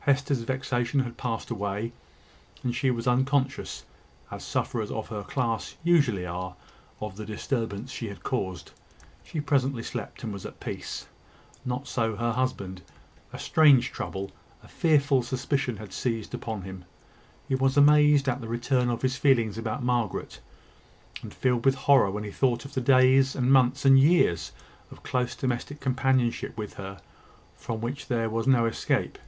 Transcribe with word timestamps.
Hester's 0.00 0.40
vexation 0.40 1.00
had 1.00 1.18
passed 1.18 1.50
away, 1.50 1.92
and 2.62 2.74
she 2.74 2.90
was 2.90 3.06
unconscious, 3.06 3.84
as 4.30 4.42
sufferers 4.42 4.90
of 4.90 5.08
her 5.08 5.22
class 5.22 5.76
usually 5.84 6.24
are, 6.24 6.56
of 7.02 7.18
the 7.18 7.26
disturbance 7.26 7.90
she 7.92 8.08
had 8.08 8.22
caused. 8.22 8.70
She 9.22 9.42
presently 9.42 9.82
slept 9.82 10.24
and 10.24 10.32
was 10.32 10.46
at 10.46 10.58
peace. 10.58 11.06
Not 11.66 11.86
so 11.86 12.16
her 12.16 12.32
husband. 12.32 12.80
A 13.30 13.38
strange 13.38 13.92
trouble 13.92 14.30
a 14.62 14.68
fearful 14.68 15.22
suspicion 15.22 15.76
had 15.76 15.92
seized 15.92 16.32
upon 16.32 16.62
him. 16.62 16.86
He 17.46 17.54
was 17.54 17.76
amazed 17.76 18.26
at 18.26 18.40
the 18.40 18.48
return 18.48 18.88
of 18.88 19.02
his 19.02 19.18
feelings 19.18 19.58
about 19.58 19.84
Margaret, 19.84 20.40
and 21.20 21.34
filled 21.34 21.66
with 21.66 21.74
horror 21.74 22.10
when 22.10 22.24
he 22.24 22.30
thought 22.30 22.64
of 22.64 22.72
the 22.72 22.80
days, 22.80 23.36
and 23.36 23.52
months, 23.52 23.84
and 23.84 23.98
years 24.00 24.50
of 24.90 25.02
close 25.02 25.36
domestic 25.36 25.78
companionship 25.80 26.56
with 26.56 26.72
her, 26.80 27.02
from 27.54 27.82
which 27.82 28.06
there 28.08 28.30
was 28.30 28.46
no 28.46 28.64
escape. 28.64 29.18